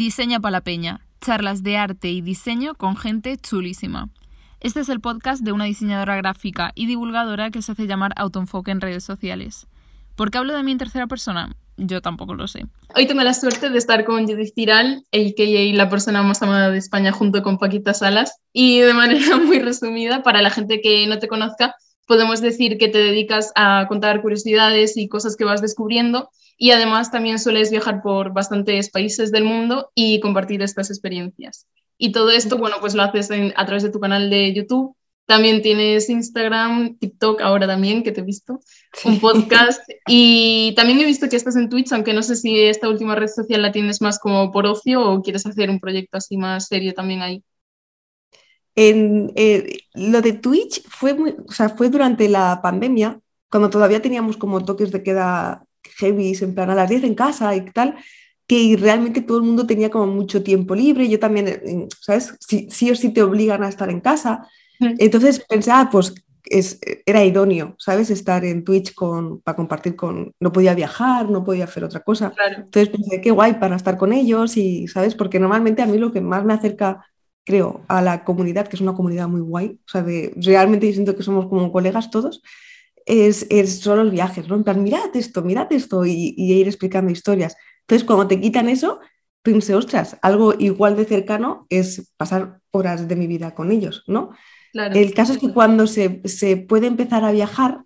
[0.00, 4.08] Diseña para la Peña, charlas de arte y diseño con gente chulísima.
[4.60, 8.70] Este es el podcast de una diseñadora gráfica y divulgadora que se hace llamar Autoenfoque
[8.70, 9.66] en redes sociales.
[10.16, 11.54] ¿Por qué hablo de mí en tercera persona?
[11.76, 12.64] Yo tampoco lo sé.
[12.96, 15.76] Hoy tengo la suerte de estar con Judith Tiral, a.k.a.
[15.76, 18.40] la persona más amada de España junto con Paquita Salas.
[18.54, 21.74] Y de manera muy resumida, para la gente que no te conozca,
[22.06, 26.30] podemos decir que te dedicas a contar curiosidades y cosas que vas descubriendo
[26.62, 31.66] y además también sueles viajar por bastantes países del mundo y compartir estas experiencias.
[31.96, 34.94] Y todo esto, bueno, pues lo haces a través de tu canal de YouTube.
[35.24, 38.60] También tienes Instagram, TikTok ahora también, que te he visto,
[39.06, 39.80] un podcast.
[40.06, 43.28] Y también he visto que estás en Twitch, aunque no sé si esta última red
[43.28, 46.92] social la tienes más como por ocio o quieres hacer un proyecto así más serio
[46.92, 47.42] también ahí.
[48.74, 54.02] En, eh, lo de Twitch fue, muy, o sea, fue durante la pandemia, cuando todavía
[54.02, 55.64] teníamos como toques de queda
[56.00, 57.96] heavy, en plan a las 10 en casa y tal,
[58.46, 61.08] que realmente todo el mundo tenía como mucho tiempo libre.
[61.08, 62.34] Yo también, eh, ¿sabes?
[62.40, 64.48] Sí, sí o sí te obligan a estar en casa.
[64.80, 68.10] Entonces pensaba, ah, pues es, era idóneo, ¿sabes?
[68.10, 70.32] Estar en Twitch con, para compartir con...
[70.40, 72.32] No podía viajar, no podía hacer otra cosa.
[72.56, 75.14] Entonces pensé, qué guay para estar con ellos y, ¿sabes?
[75.14, 77.04] Porque normalmente a mí lo que más me acerca
[77.44, 81.16] creo, a la comunidad, que es una comunidad muy guay, o sea, de, realmente siento
[81.16, 82.42] que somos como colegas todos,
[83.06, 84.56] es, es son los viajes, ¿no?
[84.56, 87.56] En plan, mirad esto, mirad esto y, ir explicando historias.
[87.82, 89.00] Entonces, cuando te quitan eso,
[89.42, 94.30] pensé, ostras, algo igual de cercano es pasar horas de mi vida con ellos, ¿no?
[94.72, 97.84] El caso es que cuando se, se, puede empezar a viajar,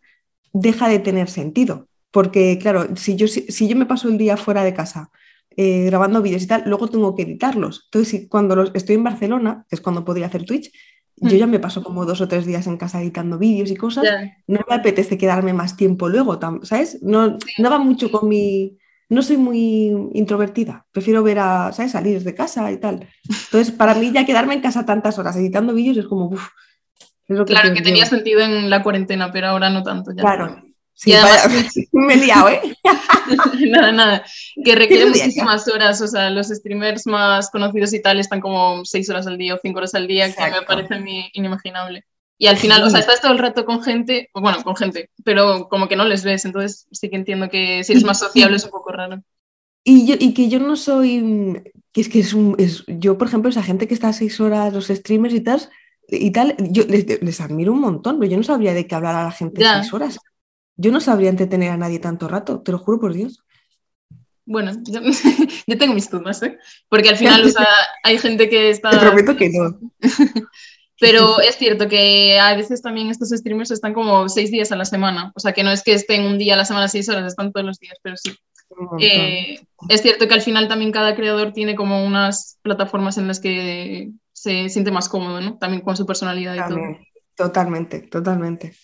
[0.53, 1.89] deja de tener sentido.
[2.11, 5.11] Porque, claro, si yo, si yo me paso el día fuera de casa
[5.56, 7.83] eh, grabando vídeos y tal, luego tengo que editarlos.
[7.84, 10.73] Entonces, cuando estoy en Barcelona, que es cuando podría hacer Twitch,
[11.17, 11.51] yo ya mm.
[11.51, 14.05] me paso como dos o tres días en casa editando vídeos y cosas.
[14.47, 17.03] No me apetece quedarme más tiempo luego, ¿sabes?
[17.03, 18.77] No, no va mucho con mi...
[19.11, 21.93] No soy muy introvertida, prefiero ver a, ¿sabes?
[21.93, 23.06] Salir de casa y tal.
[23.29, 26.48] Entonces, para mí ya quedarme en casa tantas horas editando vídeos es como, uff.
[27.47, 30.11] claro, que tenía sentido en la cuarentena, pero ahora no tanto.
[30.12, 30.22] Ya.
[30.22, 30.63] Claro,
[30.94, 31.12] Sí,
[31.93, 32.60] me he liado, ¿eh?
[33.69, 34.25] nada, nada.
[34.65, 36.00] Que requiere muchísimas horas.
[36.00, 39.59] O sea, los streamers más conocidos y tal están como seis horas al día o
[39.60, 42.05] cinco horas al día, que me parece inimaginable.
[42.38, 45.69] Y al final, o sea, estás todo el rato con gente, bueno, con gente, pero
[45.69, 46.44] como que no les ves.
[46.44, 49.22] Entonces sí que entiendo que si eres más sociable es un poco raro.
[49.84, 51.62] Y, yo, y que yo no soy,
[51.93, 54.72] que es que es un, es, yo por ejemplo, esa gente que está seis horas,
[54.72, 55.69] los streamers y tal,
[56.09, 59.25] y tal, yo les, admiro un montón, pero yo no sabría de qué hablar a
[59.25, 60.19] la gente seis horas.
[60.77, 63.45] Yo no sabría entretener a nadie tanto rato, te lo juro por Dios.
[64.47, 65.01] Bueno, yo,
[65.79, 66.59] tengo mis dudas, ¿eh?
[66.89, 67.67] Porque al final, o sea,
[68.03, 68.91] hay gente que está...
[68.91, 69.79] Te prometo que no.
[71.01, 74.85] Pero es cierto que a veces también estos streamers están como seis días a la
[74.85, 75.33] semana.
[75.35, 77.53] O sea, que no es que estén un día a la semana, seis horas, están
[77.53, 78.33] todos los días, pero sí.
[79.01, 83.41] Eh, es cierto que al final también cada creador tiene como unas plataformas en las
[83.41, 85.59] que se siente más cómodo, ¿no?
[85.59, 86.81] También con su personalidad y todo.
[87.35, 88.75] Totalmente, totalmente.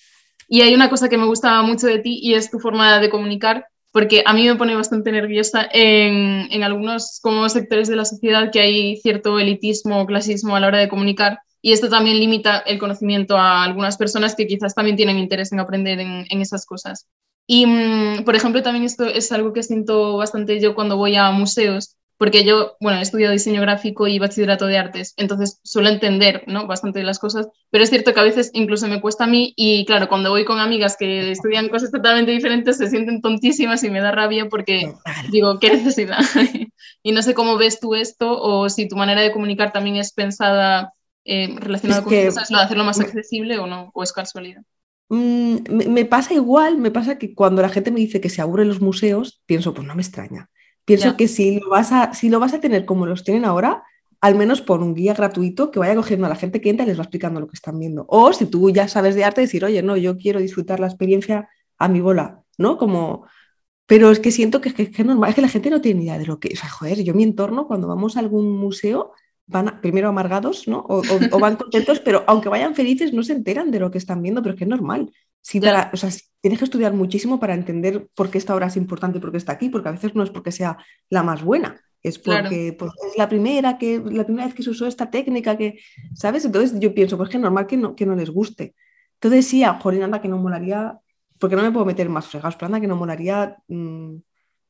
[0.51, 3.09] Y hay una cosa que me gusta mucho de ti y es tu forma de
[3.09, 8.05] comunicar, porque a mí me pone bastante nerviosa en, en algunos como sectores de la
[8.05, 12.19] sociedad que hay cierto elitismo o clasismo a la hora de comunicar y esto también
[12.19, 16.65] limita el conocimiento a algunas personas que quizás también tienen interés en aprender en, esas
[16.65, 17.07] cosas.
[17.47, 21.31] Y, mm, por ejemplo, también esto es algo que siento bastante yo cuando voy a
[21.31, 26.45] museos, porque yo, bueno, he estudiado diseño gráfico y bachillerato de artes, entonces suelo entender
[26.47, 26.67] ¿no?
[26.67, 29.55] bastante de las cosas, pero es cierto que a veces incluso me cuesta a mí
[29.57, 33.89] y claro, cuando voy con amigas que estudian cosas totalmente diferentes se sienten tontísimas y
[33.89, 34.93] me da rabia porque
[35.31, 36.19] digo, ¿qué necesidad?
[37.03, 40.13] y no sé cómo ves tú esto o si tu manera de comunicar también es
[40.13, 40.93] pensada
[41.25, 44.61] eh, relacionada con cosas, lo de hacerlo más accesible o no, o es casualidad.
[45.09, 45.57] Mm,
[45.89, 48.83] me pasa igual, me pasa que cuando la gente me dice que se aburre los
[48.83, 50.51] museos, pienso, pues no me extraña
[50.97, 53.85] Pienso que si lo, vas a, si lo vas a tener como los tienen ahora,
[54.21, 56.89] al menos por un guía gratuito que vaya cogiendo a la gente que entra y
[56.89, 58.05] les va explicando lo que están viendo.
[58.09, 61.49] O si tú ya sabes de arte, decir, oye, no, yo quiero disfrutar la experiencia
[61.79, 62.77] a mi bola, ¿no?
[62.77, 63.27] Como...
[63.87, 66.19] Pero es que siento que, es normal, es que la gente no tiene ni idea
[66.19, 66.61] de lo que es.
[66.61, 69.13] joder, yo mi entorno, cuando vamos a algún museo,
[69.47, 70.79] van primero amargados, ¿no?
[70.89, 71.03] O,
[71.33, 74.43] o, van contentos, pero aunque vayan felices, no se enteran de lo que están viendo,
[74.43, 75.11] pero es que es normal.
[75.43, 76.11] Si o sea,
[76.41, 79.53] tienes que estudiar muchísimo para entender por qué esta obra es importante por qué está
[79.53, 80.79] aquí, porque a veces no es porque sea
[81.09, 84.71] la más buena, es porque pues, es la primera, que, la primera vez que se
[84.71, 85.79] usó esta técnica, que,
[86.15, 86.45] ¿sabes?
[86.45, 88.75] Entonces yo pienso, pues que es normal que no, que no les guste.
[89.15, 90.99] Entonces sí, a Jolín anda que no molaría,
[91.39, 94.15] porque no me puedo meter más fregados, pero anda que no molaría, mm,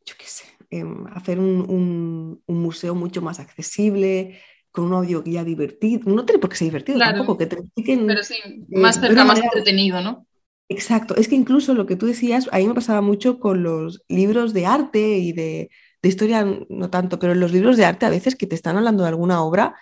[0.06, 4.40] yo qué sé, em, hacer un, un, museo mucho más accesible,
[4.73, 6.02] con un audio guía divertido.
[6.06, 8.06] No tiene por qué ser divertido tampoco, que te expliquen.
[8.06, 8.37] Pero sí,
[8.69, 10.26] más eh, cerca, más entretenido, ¿no?
[10.70, 14.05] Exacto, es que incluso lo que tú decías, a mí me pasaba mucho con los
[14.08, 15.69] libros de arte y de,
[16.00, 18.76] de historia no tanto, pero en los libros de arte a veces que te están
[18.76, 19.75] hablando de alguna obra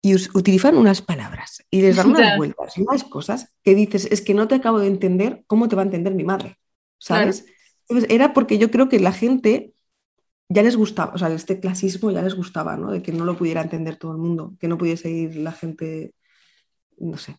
[0.00, 4.22] y utilizan unas palabras y les dan unas vueltas y unas cosas que dices, es
[4.22, 6.58] que no te acabo de entender cómo te va a entender mi madre,
[6.98, 7.44] ¿sabes?
[7.88, 9.74] Entonces, era porque yo creo que la gente
[10.48, 12.92] ya les gustaba, o sea, este clasismo ya les gustaba, ¿no?
[12.92, 16.14] De que no lo pudiera entender todo el mundo, que no pudiese ir la gente,
[16.98, 17.36] no sé,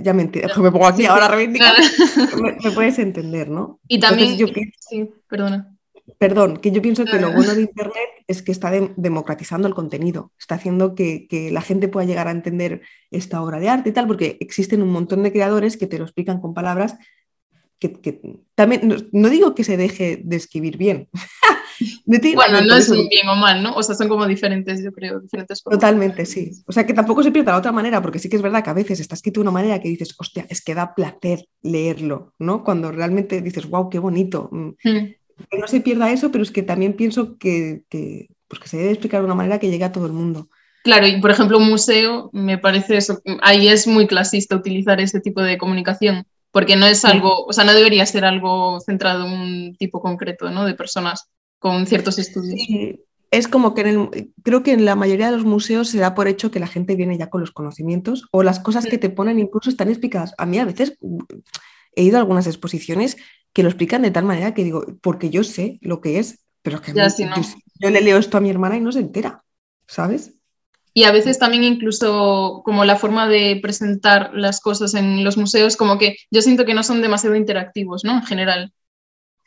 [0.00, 1.74] ya me entiendo, me pongo aquí ahora reivindicar,
[2.40, 3.80] me, puedes entender, ¿no?
[3.88, 4.46] Y también, yo
[4.78, 5.68] sí, perdona.
[6.18, 10.32] Perdón, que yo pienso que lo bueno de Internet es que está democratizando el contenido,
[10.38, 13.92] está haciendo que, que, la gente pueda llegar a entender esta obra de arte y
[13.92, 16.96] tal, porque existen un montón de creadores que te lo explican con palabras
[17.88, 18.20] que,
[18.54, 21.08] también, no, digo que se deje de escribir bien.
[22.34, 23.74] Bueno, no es un bien o mal, ¿no?
[23.74, 26.50] O sea, son como diferentes, yo creo, diferentes Totalmente, sí.
[26.66, 28.70] O sea, que tampoco se pierda la otra manera, porque sí que es verdad que
[28.70, 32.34] a veces está escrito de una manera que dices, hostia, es que da placer leerlo,
[32.38, 32.64] ¿no?
[32.64, 34.48] Cuando realmente dices, wow, qué bonito.
[34.52, 34.68] Mm.
[34.84, 35.14] Hmm.
[35.50, 38.76] Que no se pierda eso, pero es que también pienso que, que, pues que se
[38.76, 40.48] debe explicar de una manera que llegue a todo el mundo.
[40.84, 45.20] Claro, y por ejemplo, un museo, me parece eso, ahí es muy clasista utilizar ese
[45.20, 49.32] tipo de comunicación porque no es algo, o sea, no debería ser algo centrado en
[49.32, 50.66] un tipo concreto, ¿no?
[50.66, 51.30] De personas
[51.62, 52.60] con ciertos estudios.
[53.30, 56.14] Es como que en el, creo que en la mayoría de los museos se da
[56.14, 59.08] por hecho que la gente viene ya con los conocimientos o las cosas que te
[59.08, 60.34] ponen incluso están explicadas.
[60.36, 60.98] A mí a veces
[61.94, 63.16] he ido a algunas exposiciones
[63.54, 66.76] que lo explican de tal manera que digo, porque yo sé lo que es, pero
[66.76, 69.42] es que yo le leo esto a mi hermana y no se entera,
[69.86, 70.34] ¿sabes?
[70.92, 75.76] Y a veces también incluso como la forma de presentar las cosas en los museos,
[75.76, 78.12] como que yo siento que no son demasiado interactivos, ¿no?
[78.12, 78.72] En general.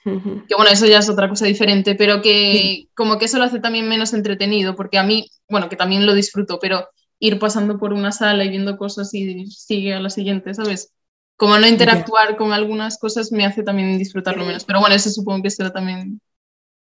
[0.05, 3.59] Que bueno, eso ya es otra cosa diferente, pero que como que eso lo hace
[3.59, 6.87] también menos entretenido, porque a mí, bueno, que también lo disfruto, pero
[7.17, 10.93] ir pasando por una sala y viendo cosas y sigue a la siguiente, ¿sabes?
[11.37, 15.41] Como no interactuar con algunas cosas me hace también disfrutarlo menos, pero bueno, eso supongo
[15.41, 16.21] que será también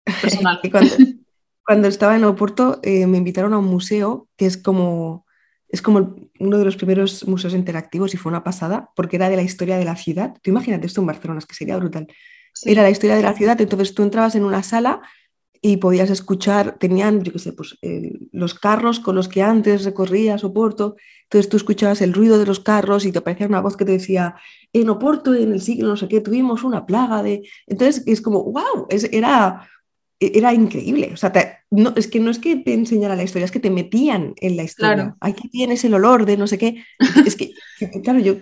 [0.04, 0.60] personal.
[1.64, 5.24] cuando estaba en Oporto eh, me invitaron a un museo que es como,
[5.68, 9.36] es como uno de los primeros museos interactivos y fue una pasada porque era de
[9.36, 10.34] la historia de la ciudad.
[10.42, 12.06] Tú imagínate esto en Barcelona, es que sería brutal.
[12.62, 15.02] Era la historia de la ciudad, entonces tú entrabas en una sala
[15.62, 19.84] y podías escuchar, tenían, yo qué sé, pues eh, los carros con los que antes
[19.84, 23.76] recorrías Oporto, entonces tú escuchabas el ruido de los carros y te aparecía una voz
[23.76, 24.36] que te decía,
[24.72, 27.42] en Oporto en el siglo no sé qué tuvimos una plaga de...
[27.66, 29.68] Entonces es como, wow, es, era
[30.20, 31.10] e-, era increíble.
[31.12, 31.32] O sea,
[31.70, 34.56] no, es que no es que te enseñara la historia, es que te metían en
[34.56, 35.16] la historia.
[35.20, 36.84] Aquí tienes el olor de no sé qué.
[37.24, 37.52] es que,
[38.02, 38.34] claro, yo,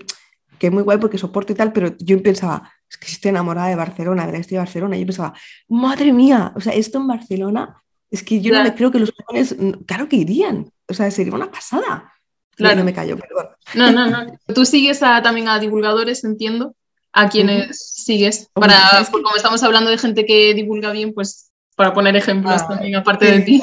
[0.64, 3.76] que muy guay porque soporto y tal, pero yo pensaba, es que estoy enamorada de
[3.76, 4.96] Barcelona, de la historia de Barcelona.
[4.96, 5.34] Y yo pensaba,
[5.69, 9.12] madre mía, o sea, esto en Barcelona, es que yo no me creo que los
[9.12, 9.55] jóvenes,
[9.87, 10.72] claro que irían.
[10.88, 12.12] O sea, sería una pasada.
[12.56, 12.76] Claro.
[12.76, 13.49] No me callo, perdón.
[13.75, 14.38] No, no, no.
[14.55, 16.75] Tú sigues también a divulgadores, entiendo,
[17.12, 18.49] a quienes sigues.
[18.55, 22.96] Para, como estamos hablando de gente que divulga bien, pues para poner ejemplos ah, también,
[22.96, 23.62] aparte de ti.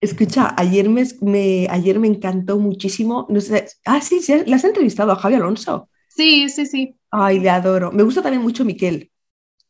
[0.00, 3.26] Escucha, ayer me, ayer me encantó muchísimo.
[3.28, 5.90] No sé, ah, sí, sí, ¿le has entrevistado a Javi Alonso?
[6.16, 6.96] Sí, sí, sí.
[7.10, 7.92] Ay, le adoro.
[7.92, 9.10] Me gusta también mucho Miquel.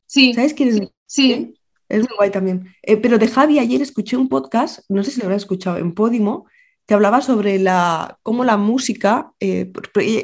[0.06, 0.32] Sí.
[0.32, 0.88] ¿Sabes quién es?
[1.06, 1.54] Sí.
[1.88, 2.74] Es muy guay también.
[2.82, 5.92] Eh, pero de Javi ayer escuché un podcast, no sé si lo habrás escuchado, en
[5.92, 6.46] Podimo,
[6.86, 9.72] que hablaba sobre la, cómo la música, eh,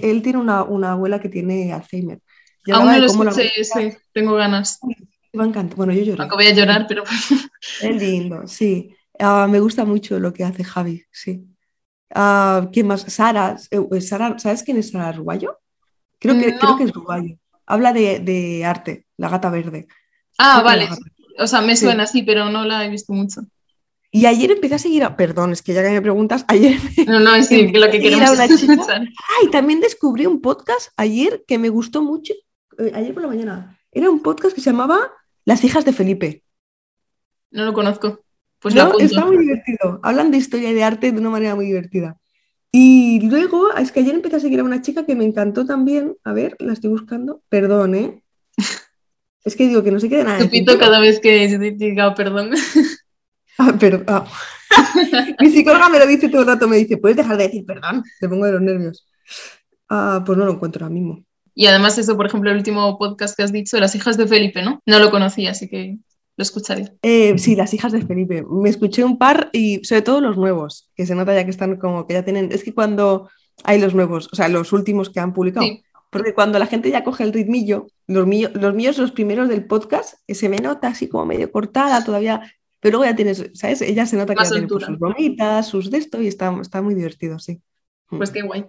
[0.03, 2.21] él tiene una, abuela que tiene Alzheimer.
[2.73, 4.79] Aún no lo escuché, sí, tengo ganas.
[5.33, 6.21] Bueno, yo lloré.
[6.21, 7.03] Aunque voy a llorar, pero...
[7.81, 8.95] Es lindo, sí.
[9.19, 11.45] Ah, me gusta mucho lo que hace Javi, sí.
[12.15, 13.03] Uh, ¿Quién más?
[13.03, 15.62] Sara, eh, Sara, ¿sabes quién es Sara Ruballo?
[16.23, 17.37] Creo que, creo que es Ruballo.
[17.67, 19.89] Habla de, arte, la gata verde.
[20.39, 20.89] Ah, vale.
[21.39, 23.43] O sea, me suena así, pero no la he visto mucho.
[24.13, 25.17] Y ayer empecé a seguir, a...
[25.17, 26.79] perdón, es que ya que me preguntas, ayer...
[27.09, 31.71] No, no, sí, que lo que queremos Ay, también descubrí un podcast ayer que me
[31.71, 32.35] gustó mucho,
[32.79, 33.79] eh, ayer por la mañana.
[33.91, 35.11] Era un podcast que se llamaba
[35.45, 36.45] las hijas de Felipe.
[37.51, 38.21] No lo conozco.
[38.61, 39.99] Pues no, está muy divertido.
[40.03, 42.17] Hablan de historia y de arte de una manera muy divertida.
[42.75, 46.17] Y luego, es que ayer empecé a seguir a una chica que me encantó también.
[46.25, 47.43] A ver, la estoy buscando.
[47.49, 48.23] Perdón, ¿eh?
[49.45, 50.39] Es que digo que no se queda nada.
[50.39, 52.53] Repito cada vez que diga perdón.
[53.59, 54.05] Ah, perdón.
[54.07, 54.25] Ah.
[55.41, 58.03] Mi psicóloga me lo dice todo el rato, me dice, ¿puedes dejar de decir perdón?
[58.19, 59.07] Te pongo de los nervios.
[59.91, 61.23] Ah, pues no lo encuentro ahora mismo.
[61.55, 64.63] Y además eso, por ejemplo, el último podcast que has dicho, Las hijas de Felipe,
[64.63, 64.81] ¿no?
[64.87, 65.99] No lo conocía, así que
[66.37, 66.93] lo escucharé.
[67.03, 68.45] Eh, sí, Las hijas de Felipe.
[68.49, 71.77] Me escuché un par y sobre todo los nuevos, que se nota ya que están
[71.77, 72.51] como que ya tienen...
[72.53, 73.31] Es que cuando
[73.65, 75.67] hay los nuevos, o sea, los últimos que han publicado.
[76.11, 79.65] Porque cuando la gente ya coge el ritmillo, los, míos, los míos, los primeros del
[79.67, 82.43] podcast, se me nota así como medio cortada todavía,
[82.81, 83.81] pero luego ya tienes, ¿sabes?
[83.81, 86.83] Ella se nota que ya tiene pues, sus bromitas, sus de esto y está, está
[86.83, 87.63] muy divertido, sí.
[88.09, 88.67] Pues qué guay.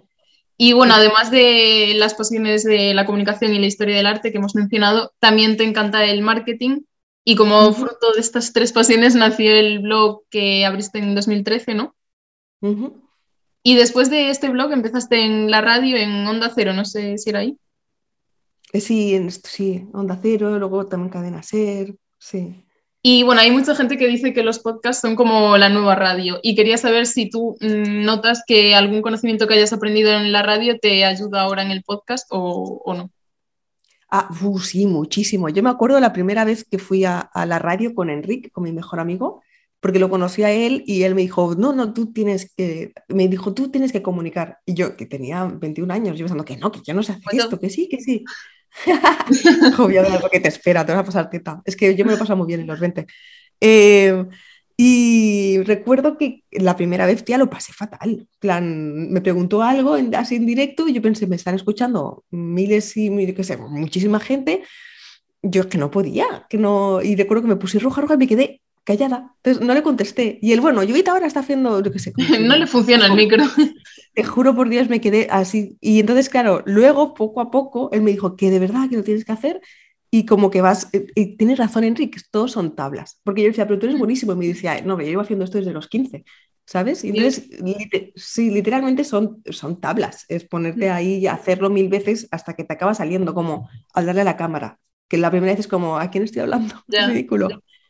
[0.57, 4.37] Y bueno, además de las pasiones de la comunicación y la historia del arte que
[4.37, 6.81] hemos mencionado, también te encanta el marketing
[7.25, 11.95] Y como fruto de estas tres pasiones nació el blog que abriste en 2013, ¿no?
[13.63, 17.29] Y después de este blog empezaste en la radio, en Onda Cero, no sé si
[17.29, 17.57] era ahí.
[18.73, 22.63] Eh, sí, en, sí, Onda Cero, luego también Cadena Ser, sí.
[23.05, 26.39] Y bueno, hay mucha gente que dice que los podcasts son como la nueva radio
[26.41, 30.41] y quería saber si tú mm, notas que algún conocimiento que hayas aprendido en la
[30.41, 33.11] radio te ayuda ahora en el podcast o, no.
[34.15, 35.49] Ah, uh, sí, muchísimo.
[35.49, 38.63] Yo me acuerdo la primera vez que fui a, a, la radio con Enrique, con
[38.63, 39.41] mi mejor amigo,
[39.79, 43.27] porque lo conocí a él y él me dijo, no, no, tú tienes que, me
[43.27, 44.59] dijo, tú tienes que comunicar.
[44.67, 47.41] Y yo, que tenía 21 años, yo pensando que no, que yo no sé hacer
[47.41, 48.23] esto, que sí, que sí.
[49.79, 51.63] Obviamente lo que te espera, te vas a pasar teta.
[51.65, 53.07] Es que yo me lo he pasado muy bien en los 20.
[53.61, 54.25] Eh,
[54.85, 58.27] y recuerdo que la primera vez, tía, lo pasé fatal.
[58.39, 63.33] plan, me preguntó algo así en directo y yo pensé, me están escuchando miles y
[63.33, 64.63] qué sé, muchísima gente.
[65.41, 67.01] Yo es que no podía, que no.
[67.01, 69.33] Y recuerdo que me puse roja, roja y me quedé callada.
[69.37, 70.37] Entonces no le contesté.
[70.41, 72.11] Y él, bueno, yo ahora está haciendo, yo qué sé.
[72.41, 73.45] no le funciona el micro.
[74.13, 75.77] Te juro por Dios, me quedé así.
[75.79, 79.03] Y entonces, claro, luego, poco a poco, él me dijo que de verdad que lo
[79.03, 79.61] tienes que hacer.
[80.13, 83.19] Y como que vas, eh, y tienes razón, Enrique, todos son tablas.
[83.23, 84.33] Porque yo decía, pero tú eres buenísimo.
[84.33, 86.23] Y me decía, no, yo llevo haciendo esto desde los 15.
[86.67, 87.03] ¿Sabes?
[87.03, 87.49] Y entonces,
[88.15, 90.25] sí, literalmente son, son tablas.
[90.29, 94.21] Es ponerte ahí y hacerlo mil veces hasta que te acaba saliendo, como al darle
[94.21, 94.79] a la cámara.
[95.07, 96.75] Que la primera vez es como, ¿a quién estoy hablando?
[96.87, 97.49] Es ridículo.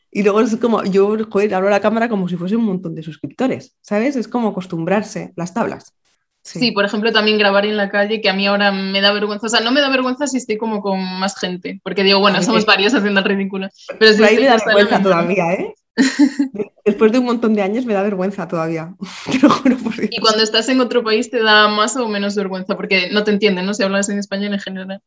[0.09, 3.03] Y luego es como, yo, joder, abro la cámara como si fuese un montón de
[3.03, 4.15] suscriptores, ¿sabes?
[4.15, 5.93] Es como acostumbrarse, las tablas.
[6.43, 6.71] Sí.
[6.71, 9.47] por ejemplo, también grabar en la calle, que a mí ahora me da vergüenza.
[9.47, 12.43] O sea, no me da vergüenza si estoy como con más gente, porque digo, bueno,
[12.43, 13.69] somos varios haciendo el ridículo.
[13.97, 15.73] Pero si ahí me da vergüenza todavía, ¿eh?
[16.85, 18.93] Después de un montón de años me da vergüenza todavía.
[19.31, 20.09] Te lo juro por Dios.
[20.11, 23.31] Y cuando estás en otro país te da más o menos vergüenza, porque no te
[23.31, 23.73] entienden, ¿no?
[23.73, 25.01] Si hablas en español en general.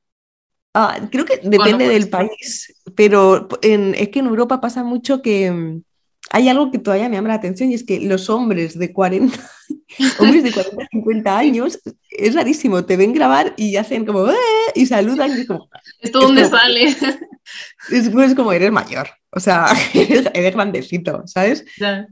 [0.75, 5.83] Ah, creo que depende del país, pero es que en Europa pasa mucho que mm,
[6.31, 9.39] hay algo que todavía me llama la atención y es que los hombres de 40,
[10.19, 11.79] hombres de 40, 50 años,
[12.11, 14.35] es rarísimo, te ven grabar y hacen como, eh",
[14.75, 15.37] y saludan.
[15.37, 15.69] Y es como,
[16.01, 16.95] ¿Esto dónde sale?
[17.91, 21.65] Es, como, eres mayor, o sea, eres, grandecito, ¿sabes?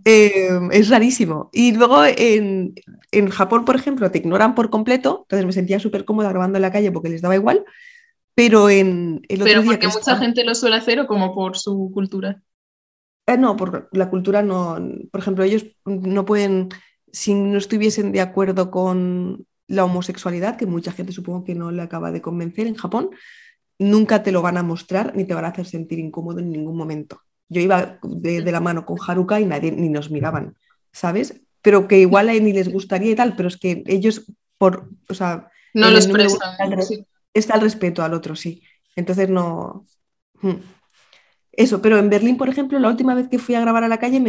[0.04, 1.50] Em, es rarísimo.
[1.52, 2.74] Y luego en,
[3.10, 6.62] en Japón, por ejemplo, te ignoran por completo, entonces me sentía súper cómoda grabando en
[6.62, 7.64] la calle porque les daba igual.
[8.36, 11.90] Pero en el otro ¿Pero porque mucha gente lo suele hacer o como por su
[11.94, 12.42] cultura?
[13.26, 14.76] Eh, no, por la cultura no.
[15.10, 16.68] Por ejemplo, ellos no pueden,
[17.10, 21.82] si no estuviesen de acuerdo con la homosexualidad, que mucha gente supongo que no le
[21.82, 23.10] acaba de convencer en Japón,
[23.78, 26.76] nunca te lo van a mostrar ni te van a hacer sentir incómodo en ningún
[26.76, 27.20] momento.
[27.48, 30.56] Yo iba de, la mano con Haruka y nadie ni nos miraban,
[30.92, 31.42] ¿sabes?
[31.62, 34.26] Pero que igual a ni les gustaría y tal, pero es que ellos,
[34.58, 36.40] por, o sea, no lo expresan
[37.34, 38.62] está el respeto al otro, sí.
[38.96, 39.84] Entonces no...
[40.40, 40.60] Hmm.
[41.56, 43.98] Eso, pero en Berlín, por ejemplo, la última vez que fui a grabar a la
[43.98, 44.22] calle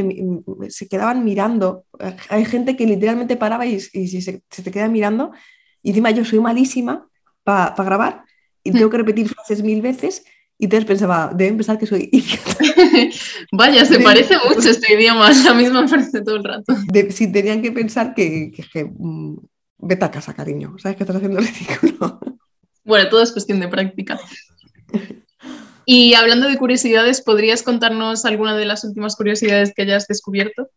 [0.70, 1.86] se quedaban mirando.
[2.30, 5.32] Hay gente que literalmente paraba y, se, te queda mirando.
[5.82, 7.08] Y encima yo soy malísima
[7.44, 8.24] para grabar
[8.64, 10.24] y tengo que repetir frases mil veces.
[10.58, 12.10] Y entonces pensaba, deben pensar que soy.
[13.52, 16.74] Vaya, se parece mucho este idioma, la misma frase todo el rato.
[17.10, 19.36] si tenían que pensar que, que, mm,
[19.80, 22.20] vete a casa, cariño, sabes que estás haciendo ridículo.
[22.84, 24.20] Bueno, todo es cuestión de práctica.
[25.86, 30.70] Y hablando de curiosidades, ¿podrías contarnos alguna de las últimas curiosidades que hayas descubierto?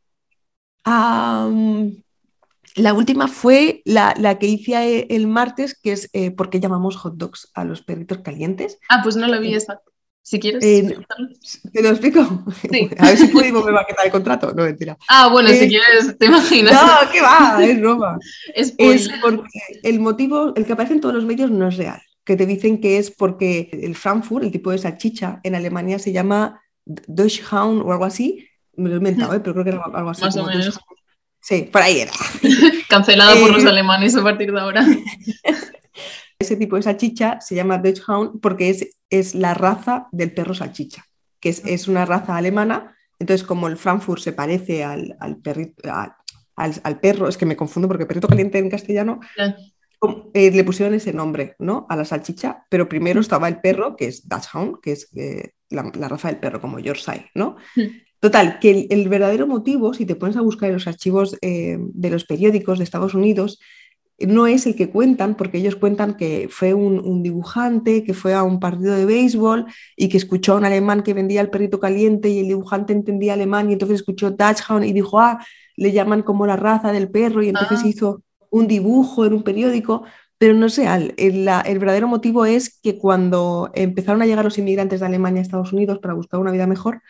[2.77, 7.17] la última fue la, que hice el martes, que es eh, por qué llamamos hot
[7.17, 8.79] dogs a los perritos calientes.
[8.89, 9.83] Ah, pues no la vi esa.
[10.23, 10.65] Si quieres.
[10.65, 10.97] Eh,
[11.73, 12.45] ¿Te lo explico?
[12.71, 12.89] Sí.
[12.99, 14.55] A ver si puedo me va a quitar el contrato.
[14.55, 14.97] No, mentira.
[15.09, 16.73] Ah, bueno, si quieres, te imaginas.
[16.73, 17.59] No, ¿qué va?
[17.63, 18.19] Es broma.
[18.55, 18.75] es
[19.21, 22.45] porque el motivo, el que aparece en todos los medios no es real que te
[22.45, 27.81] dicen que es porque el Frankfurt, el tipo de salchicha, en Alemania se llama Deutschhound
[27.81, 28.47] o algo así.
[28.77, 29.41] Me lo he inventado, ¿eh?
[29.41, 30.25] pero creo que era algo así.
[30.25, 30.79] Más o menos.
[31.41, 32.13] Sí, por ahí era.
[32.91, 34.85] Cancelada por los eh, alemanes a partir de ahora.
[36.39, 41.07] Ese tipo de salchicha se llama Deutschhound porque es, es la raza del perro salchicha,
[41.41, 42.95] que es, es, una raza alemana.
[43.19, 45.91] Entonces, como el Frankfurt se parece al, al, perrito,
[46.57, 49.19] al, perro, es que me confundo porque perrito caliente en castellano,
[50.35, 51.87] eh, le pusieron ese nombre ¿no?
[51.89, 55.83] a la salchicha, pero primero estaba el perro, que es Dachshund, que es eh, la,
[56.09, 57.57] raza del perro, como Yorkshire, ¿no?
[58.21, 62.11] Total, que el, verdadero motivo, si te pones a buscar en los archivos eh, de
[62.11, 63.61] los periódicos de Estados Unidos,
[64.19, 68.43] no es el que cuentan, porque ellos cuentan que fue un, dibujante que fue a
[68.43, 72.29] un partido de béisbol y que escuchó a un alemán que vendía el perrito caliente
[72.29, 75.39] y el dibujante entendía alemán y entonces escuchó Dachshund y dijo, ah,
[75.77, 77.89] le llaman como la raza del perro y entonces ah.
[77.89, 80.05] hizo un dibujo en un periódico,
[80.39, 80.87] pero no sé,
[81.17, 85.73] el, verdadero motivo es que cuando empezaron a llegar los inmigrantes de Alemania a Estados
[85.73, 87.03] Unidos para buscar una vida mejor,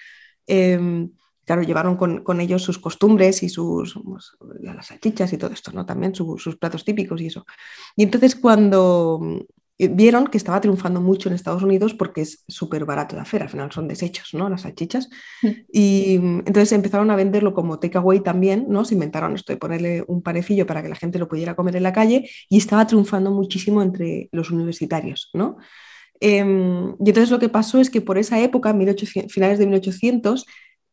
[0.46, 1.10] em,
[1.44, 5.84] claro, llevaron con, ellos sus costumbres y sus pues, las salchichas y todo esto, ¿no?
[5.86, 7.44] También sus platos típicos y eso.
[7.96, 9.20] Y entonces cuando
[9.78, 13.50] vieron que estaba triunfando mucho en Estados Unidos porque es súper barato la fera, al
[13.50, 14.48] final son desechos, ¿no?
[14.48, 15.08] Las salchichas.
[15.42, 15.48] Mm.
[15.72, 18.84] Y mm, entonces empezaron a venderlo como takeaway también, ¿no?
[18.84, 21.84] Se inventaron esto de ponerle un parecillo para que la gente lo pudiera comer en
[21.84, 25.58] la calle y estaba triunfando muchísimo entre los universitarios, ¿no?
[26.20, 28.74] Em, y entonces lo que pasó es que por esa época,
[29.28, 30.46] finales de 1800,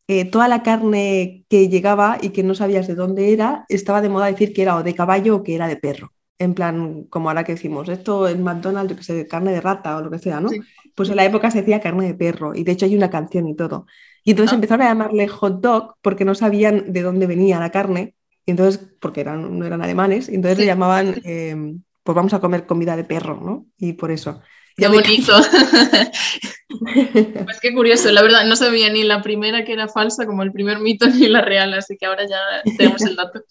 [0.07, 4.09] eh, toda la carne que llegaba y que no sabías de dónde era, estaba de
[4.09, 6.11] moda decir que era o de caballo o que era de perro.
[6.37, 9.97] En plan, como ahora que decimos, esto en McDonald's, yo que sé, carne de rata
[9.97, 10.49] o lo que sea, ¿no?
[10.93, 13.47] Pues en la época se decía carne de perro y de hecho hay una canción
[13.47, 13.85] y todo.
[14.23, 14.55] Y entonces ah.
[14.55, 18.15] empezaron a llamarle hot dog porque no sabían de dónde venía la carne,
[18.45, 22.39] y entonces, porque eran, no eran alemanes, y entonces le llamaban, em, pues vamos a
[22.39, 23.65] comer comida de perro, ¿no?
[23.77, 24.39] Y por eso.
[24.77, 25.33] Qué bonito.
[27.45, 30.51] pues qué curioso, la verdad, no sabía ni la primera que era falsa como el
[30.51, 32.39] primer mito ni la real, así que ahora ya
[32.77, 33.43] tenemos el dato.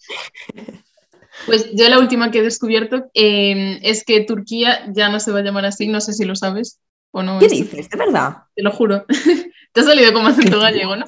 [1.45, 5.39] Pues yo la última que he descubierto em, es que Turquía ya no se va
[5.39, 6.79] a llamar así, no sé si lo sabes
[7.11, 7.39] o no.
[7.39, 7.89] ¿Qué dices?
[7.89, 8.37] ¿De verdad?
[8.55, 9.05] Te lo juro.
[9.73, 11.05] Te ha salido como acento gallego, ¿no?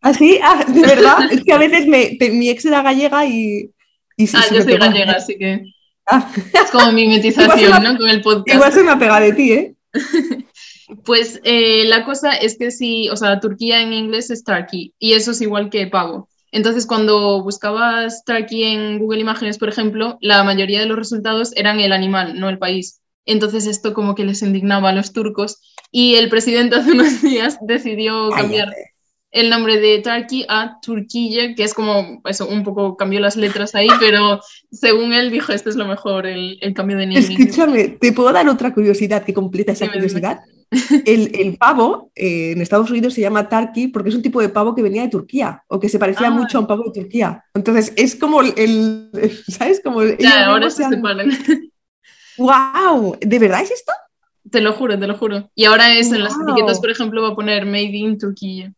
[0.00, 0.38] ¿Ah, sí?
[0.42, 1.18] Ah, de verdad.
[1.30, 3.70] Es que a veces mi ex era gallega y...
[4.16, 5.62] y ah, yo soy gallega, así que...
[6.52, 7.96] Es como mi mimetización, ¿no?
[7.96, 8.54] Con el podcast.
[8.54, 9.74] Igual se me ha pegado de ti, ¿eh?
[11.04, 15.12] Pues eh, la cosa es que sí, o sea, Turquía en inglés es Turkey y
[15.12, 16.30] eso es igual que pavo.
[16.50, 21.80] Entonces, cuando buscabas Turkey en Google Imágenes, por ejemplo, la mayoría de los resultados eran
[21.80, 23.00] el animal, no el país.
[23.26, 27.58] Entonces, esto como que les indignaba a los turcos y el presidente hace unos días
[27.60, 28.74] decidió cambiar
[29.30, 33.74] el nombre de Turkey a Turquía, que es como, eso, un poco cambió las letras
[33.74, 34.40] ahí, pero
[34.70, 37.34] según él dijo, esto es lo mejor, el, cambio de nombre.
[37.34, 40.40] Escúchame, ¿te puedo dar otra curiosidad que completa esa curiosidad?
[40.70, 44.74] El, pavo eh, en Estados Unidos se llama turkey porque es un tipo de pavo
[44.74, 46.30] que venía de Turquía o que se parecía ah.
[46.30, 47.42] mucho a un pavo de Turquía.
[47.54, 49.10] Entonces es como el,
[49.48, 49.80] ¿sabes?
[49.82, 50.84] Como ya, ahora se
[52.36, 53.16] ¡Wow!
[53.20, 53.92] ¿De verdad es esto?
[54.50, 55.50] Te lo juro, te lo juro.
[55.54, 58.72] Y ahora es en las etiquetas, por ejemplo, va a poner Made in Turquía.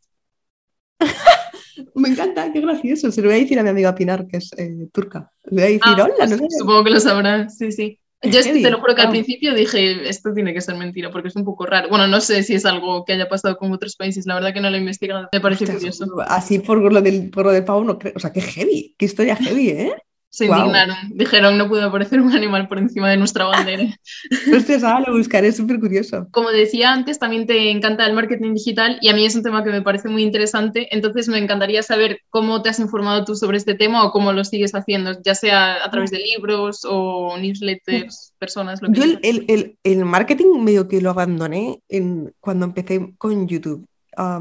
[1.95, 3.11] Me encanta, qué gracioso.
[3.11, 5.31] Se lo voy a decir a mi amiga Pinar, que es eh, turca.
[5.45, 7.99] Le voy a decir, ah, hola, no pues Supongo que lo sabrá, sí, sí.
[8.23, 11.37] Yo te lo juro que al principio dije, esto tiene que ser mentira, porque es
[11.37, 11.89] un poco raro.
[11.89, 14.61] Bueno, no sé si es algo que haya pasado con otros países, la verdad que
[14.61, 16.07] no lo he investigado, me parece curioso.
[16.27, 19.07] Así por lo del, por lo del pavo no creo, o sea, qué heavy, qué
[19.07, 19.95] historia heavy, ¿eh?
[20.31, 23.83] Se indignaron, dijeron no puede aparecer un animal por encima de nuestra bandera.
[24.57, 26.29] Hostia, ah, lo buscaré, es súper curioso.
[26.31, 29.65] Como decía antes, también te encanta el marketing digital y a mí es un tema
[29.65, 33.57] que me parece muy interesante, entonces me encantaría saber cómo te has informado tú sobre
[33.57, 38.33] este tema o cómo lo sigues haciendo, ya sea a través de libros o newsletters,
[38.39, 38.81] personas.
[38.81, 43.49] Lo que Yo el, el, el, marketing medio que lo abandoné en, cuando empecé con
[43.49, 43.85] YouTube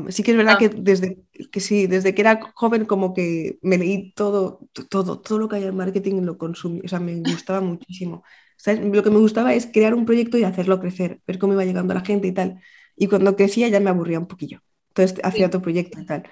[0.10, 0.60] sí que es verdad ah.
[0.60, 5.39] que desde que sí, desde que era joven como que me leí todo, todo, todo
[5.39, 8.23] lo que hay en marketing lo consumí, o sea, me gustaba muchísimo.
[8.65, 11.93] Lo que me gustaba es crear un proyecto y hacerlo crecer, ver cómo iba llegando
[11.93, 12.60] la gente y tal.
[12.95, 14.62] Y cuando crecía ya me aburría un poquillo.
[14.89, 16.23] Entonces hacía otro proyecto y tal.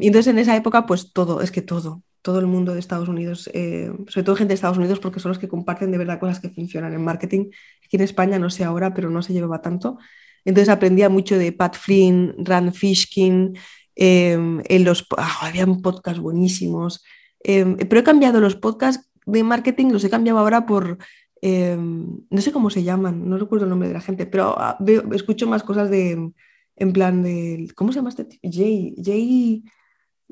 [0.00, 3.08] y entonces en esa época, pues todo, es que todo, todo el mundo de Estados
[3.08, 6.20] Unidos, eh, sobre todo gente de Estados Unidos, porque son los que comparten de verdad
[6.20, 7.50] cosas que funcionan en marketing.
[7.84, 9.98] Aquí en España no sé ahora, pero no se llevaba tanto.
[10.44, 13.56] Entonces aprendía mucho de Pat Flynn, Rand Fishkin,
[13.96, 17.04] em, en los, ah, habían podcasts buenísimos,
[17.44, 20.98] em, pero he cambiado los podcasts de marketing, los he cambiado ahora por,
[21.40, 24.78] em, no sé cómo se llaman, no recuerdo el nombre de la gente, pero ah,
[25.12, 26.32] escucho más cosas de,
[26.76, 28.40] en plan de, ¿cómo se llama este?
[28.42, 29.64] Jay, Jay,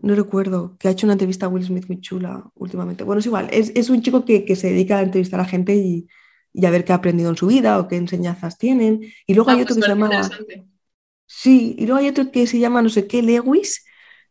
[0.02, 3.04] no recuerdo, que ha hecho una entrevista a Will Smith muy chula últimamente.
[3.04, 5.74] Bueno, es igual, es, es un chico que, que, se dedica a entrevistar a gente
[5.76, 6.08] y,
[6.52, 9.02] y a ver qué ha aprendido en su vida o qué enseñanzas tienen.
[9.26, 10.30] Y luego hay ah, otro que pues se llama...
[11.32, 13.84] Sí, y luego hay otro que se llama no sé qué, Lewis,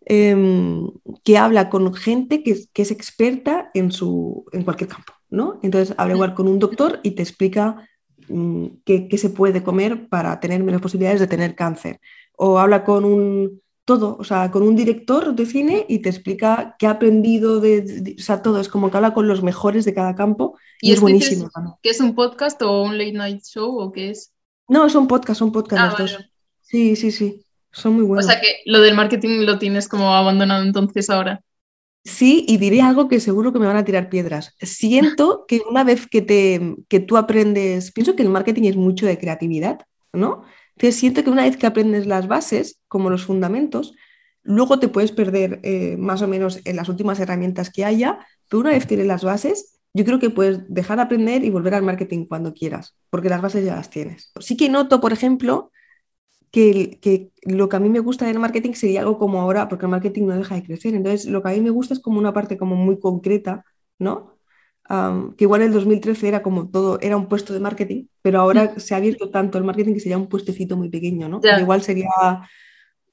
[0.06, 0.86] em,
[1.24, 5.62] que habla con gente que, es experta en, su, en cualquier campo, ¿no?
[5.64, 7.88] Entonces habla igual con un doctor y te explica
[8.28, 12.02] mm, qué, qué, se puede comer para tener menos posibilidades de tener cáncer.
[12.36, 16.76] O habla con un todo, o sea, con un director de cine y te explica
[16.78, 19.94] qué ha aprendido de, o sea, todo, es como que habla con los mejores de
[19.94, 21.50] cada campo y, es buenísimo.
[21.82, 24.34] ¿Qué es un podcast o un late night show o qué es?
[24.68, 26.30] No, son podcasts, son podcasts ah,
[26.70, 28.26] Sí, sí, sí, son muy buenos.
[28.26, 31.42] O sea que lo del marketing lo tienes como abandonado entonces ahora.
[32.04, 34.56] Sí, y diré algo que seguro que me van a tirar piedras.
[34.62, 39.08] Siento que una vez que, te, que tú aprendes, pienso que el marketing es mucho
[39.08, 39.80] de creatividad,
[40.14, 40.44] ¿no?
[40.76, 43.96] Entonces siento que una vez que aprendes las bases, como los fundamentos,
[44.44, 48.62] luego te puedes perder eh, más o menos en las últimas herramientas que haya, pero
[48.62, 51.82] una vez tienes las bases, yo creo que puedes dejar de aprender y volver al
[51.82, 54.32] marketing cuando quieras, porque las bases ya las tienes.
[54.40, 55.72] Sí que noto, por ejemplo,
[56.52, 59.86] que, que, lo que a mí me gusta del marketing sería algo como ahora, porque
[59.86, 60.96] el marketing no deja de crecer.
[60.96, 63.66] Entonces, lo que a mí me gusta es como una parte como muy concreta,
[64.00, 64.40] ¿no?
[65.38, 68.80] que igual en el 2013 era como todo, era un puesto de marketing, pero ahora
[68.80, 71.42] se ha abierto tanto el marketing que sería un puestecito muy pequeño, ¿no?
[71.60, 72.10] Igual sería,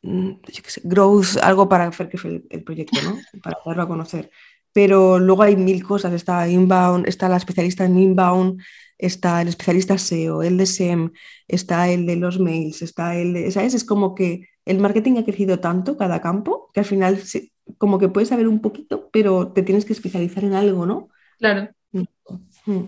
[0.01, 3.18] mm, yo qué sé, growth, algo para hacer que fue el, proyecto, ¿no?
[3.42, 4.31] Para darlo a conocer.
[4.72, 8.59] Pero luego hay mil cosas, está inbound, está la especialista en inbound,
[8.99, 11.13] está el especialista SEO, el de SEM,
[11.49, 13.75] está el de los mails, está el de, ¿sabes?
[13.75, 17.21] Es como que el marketing ha crecido tanto cada campo que al final
[17.79, 21.09] como que puedes saber un poquito, pero te tienes que especializar en algo, ¿no?
[21.39, 21.69] Claro.
[21.93, 22.05] Mm.
[22.67, 22.85] Mm.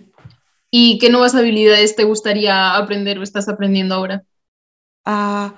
[0.71, 4.25] ¿Y qué nuevas habilidades te gustaría aprender o estás aprendiendo ahora?
[5.05, 5.55] Ah,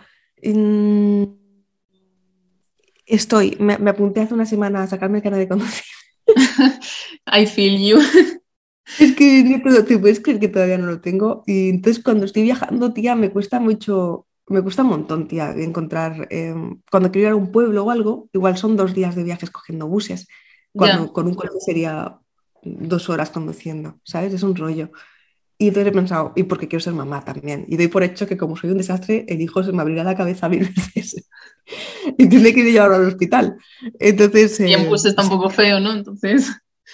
[3.06, 5.84] estoy, me, apunté hace una semana a sacarme cara de conducir.
[7.26, 8.00] I feel you.
[8.98, 11.42] Es que te puedes creer que todavía no lo tengo.
[11.46, 16.26] Y entonces cuando estoy viajando, tía, me cuesta mucho, me cuesta un montón, tía, encontrar,
[16.30, 19.50] em, cuando quiero ir a un pueblo o algo, igual son dos días de viajes
[19.50, 20.26] cogiendo buses,
[20.72, 22.18] cuando con un coche sería
[22.62, 24.34] dos horas conduciendo, ¿sabes?
[24.34, 24.90] Es un rollo.
[25.58, 27.66] Y entonces he pensado, y porque quiero ser mamá también.
[27.68, 30.16] Y doy por hecho que como soy un desastre, el hijo se me abrirá la
[30.16, 30.60] cabeza mil
[30.94, 31.28] veces.
[32.16, 33.56] y tiene que ir llevarlo al hospital.
[33.98, 34.58] Entonces...
[34.60, 35.92] Y en está un poco feo, ¿no?
[35.92, 36.50] Entonces...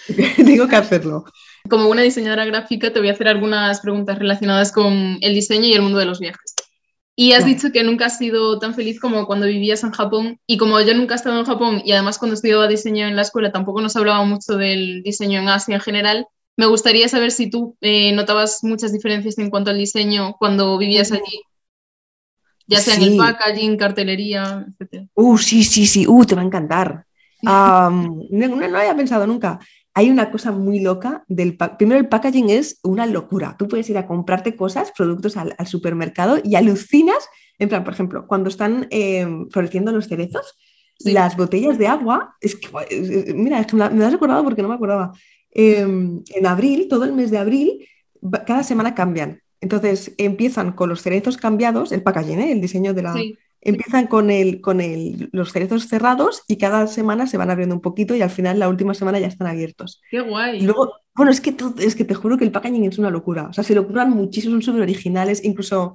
[0.37, 1.24] Tengo que hacerlo.
[1.68, 5.74] Como una diseñadora gráfica, te voy a hacer algunas preguntas relacionadas con el diseño y
[5.74, 6.55] el mundo de los viajes.
[7.18, 10.38] Y has dicho que nunca has sido tan feliz como cuando vivías en Japón.
[10.46, 13.22] Y como yo nunca he estado en Japón y además cuando estudiaba diseño en la
[13.22, 16.26] escuela tampoco nos hablaba mucho del diseño en Asia en general,
[16.59, 21.11] me gustaría saber si tú eh, notabas muchas diferencias en cuanto al diseño cuando vivías
[21.11, 21.42] allí.
[22.66, 25.07] Ya sea en el packaging, cartelería, etc.
[25.14, 26.07] Uh, sí, sí, sí.
[26.07, 27.07] Uh, te va a encantar.
[27.42, 27.90] no,
[28.31, 29.59] no, lo había pensado nunca
[29.96, 33.56] hay una cosa muy loca del primero el packaging es una locura.
[33.59, 37.26] Tú puedes ir a comprarte cosas, productos al, supermercado y alucinas,
[37.59, 40.54] en plan, por ejemplo, cuando están em, floreciendo los cerezos,
[40.98, 42.68] las botellas de agua, es que,
[43.35, 45.12] mira, es que me, has recordado porque no me acordaba.
[45.50, 47.88] Em, en abril, todo el mes de abril,
[48.46, 49.40] cada semana cambian.
[49.62, 52.52] Entonces empiezan con los cerezos cambiados, el packaging, ¿eh?
[52.52, 53.14] el diseño de la,
[53.66, 57.81] empiezan con, el, con el, los cerezos cerrados y cada semana se van abriendo un
[57.81, 60.00] poquito y al final la última semana ya están abiertos.
[60.11, 60.59] ¡Qué guay!
[60.59, 63.48] Y luego, bueno, es que, es que te juro que el packaging es una locura.
[63.50, 65.44] O sea, se lo curan muchísimo, son súper originales.
[65.44, 65.94] Incluso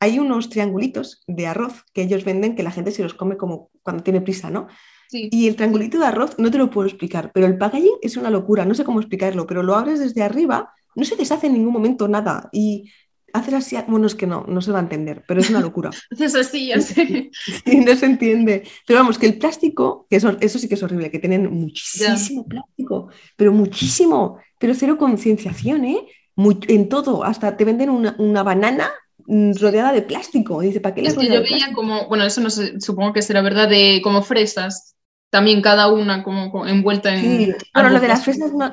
[0.00, 3.70] hay unos triangulitos de arroz que ellos venden que la gente se los come como
[3.82, 4.66] cuando tiene prisa, ¿no?
[5.08, 5.28] Sí.
[5.30, 8.30] Y el triangulito de arroz no te lo puedo explicar, pero el packaging es una
[8.30, 11.72] locura, no sé cómo explicarlo, pero lo abres desde arriba, no se deshace en ningún
[11.72, 12.90] momento nada y
[13.32, 15.90] hacer así, bueno, es que no, no se va a entender, pero es una locura.
[16.10, 17.30] Haces así, ya sé.
[17.66, 18.64] no se entiende.
[18.86, 22.46] Pero vamos, que el plástico, que eso, eso sí que es horrible, que tienen muchísimo
[22.46, 26.06] plástico, pero muchísimo, pero cero concienciación, ¿eh?
[26.36, 28.90] en todo, hasta te venden una, una banana
[29.26, 30.60] mm, rodeada de plástico.
[30.60, 33.42] dice, ¿para qué Es que yo veía como, bueno, eso no sé, supongo que será
[33.42, 34.96] verdad, de como fresas,
[35.30, 37.20] también cada una como, envuelta en...
[37.22, 38.70] Sí, bueno, lo de las fresas no,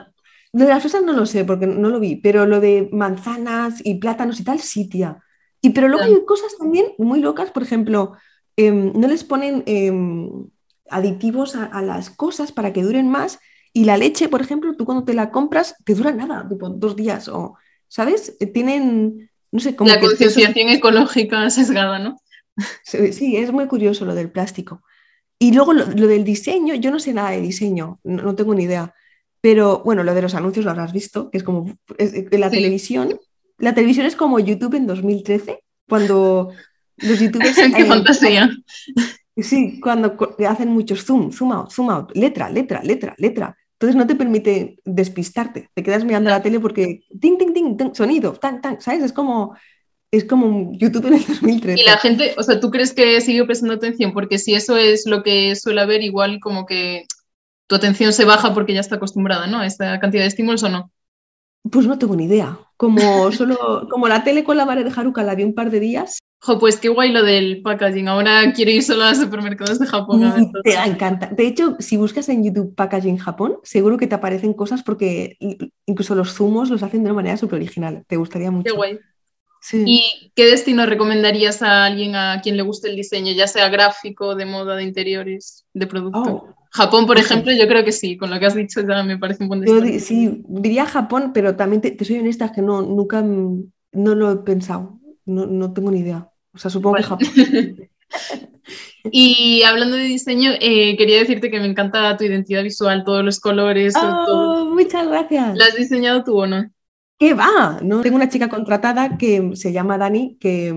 [0.53, 3.81] lo de las fresas no lo sé porque no lo vi, pero lo de manzanas
[3.83, 5.19] y plátanos y tal, sí, tía.
[5.61, 8.13] Y pero luego hay cosas también muy locas, por ejemplo,
[8.55, 10.47] em, no les ponen em,
[10.89, 13.39] aditivos a, las cosas para que duren más.
[13.73, 16.95] Y la leche, por ejemplo, tú cuando te la compras, te dura nada, tipo dos
[16.95, 17.55] días o,
[17.87, 18.35] ¿sabes?
[18.39, 19.91] Eh, tienen, no sé, como...
[19.91, 22.17] La concienciación ecológica sesgada, ¿no?
[22.83, 24.83] Sí, es muy curioso lo del plástico.
[25.37, 28.93] Y luego lo, del diseño, yo no sé nada de diseño, no tengo ni idea.
[29.41, 31.77] Pero bueno, lo de los anuncios lo habrás visto, que es como
[32.31, 33.19] la televisión.
[33.57, 36.51] La televisión es como YouTube en 2013, cuando
[36.97, 37.55] los youtubers...
[37.75, 38.49] ¡Qué eh, fantasía!
[39.37, 43.57] Sí, cuando hacen muchos zoom, zoom out, zoom out, letra, letra, letra, letra.
[43.73, 48.33] Entonces no te permite despistarte, te quedas mirando la tele porque ting, ting, ting, sonido,
[48.33, 49.03] tan, tan, ¿sabes?
[49.03, 49.55] Es como,
[50.11, 51.81] es como YouTube en el 2013.
[51.81, 54.11] Y la gente, o sea, ¿tú crees que sigue prestando atención?
[54.11, 57.05] Porque si eso es lo que suele haber, igual como que
[57.69, 59.59] tu atención se baja porque ya está acostumbrada ¿no?
[59.59, 60.91] a esta cantidad de estímulos o no?
[61.69, 62.57] Pues no tengo ni idea.
[62.77, 62.99] Como,
[63.31, 66.17] solo, como la tele con la vara de Haruka la vi un par de días.
[66.41, 68.07] Jo, pues qué guay lo del packaging.
[68.07, 70.51] Ahora quiero ir solo a los supermercados de Japón.
[70.63, 71.27] te encanta.
[71.27, 75.37] De hecho, si buscas en YouTube packaging Japón, seguro que te aparecen cosas porque
[75.85, 78.03] incluso los zumos los hacen de una manera súper original.
[78.07, 78.63] Te gustaría mucho.
[78.63, 78.99] Qué guay.
[79.73, 84.33] ¿Y qué destino recomendarías a alguien a quien le guste el diseño, ya sea gráfico,
[84.33, 86.21] de moda, de interiores, de producto?
[86.21, 89.17] Oh, Japón, por ejemplo, yo creo que sí, con lo que has dicho ya me
[89.17, 89.99] parece un buen destino.
[89.99, 94.99] sí, diría Japón, pero también te, soy honesta que no, nunca no lo he pensado,
[95.25, 96.29] no, tengo ni idea.
[96.53, 97.27] O sea, supongo que Japón.
[99.11, 103.39] Y hablando de diseño, eh, quería decirte que me encanta tu identidad visual, todos los
[103.39, 103.95] colores.
[103.95, 104.65] Oh, todo.
[104.65, 105.57] Muchas gracias.
[105.57, 106.69] ¿La has diseñado tú o no?
[107.17, 107.79] ¿Qué va?
[107.81, 108.01] ¿no?
[108.01, 110.73] Tengo una chica contratada que se llama Dani, que,